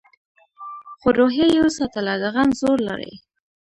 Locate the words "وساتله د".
1.65-2.23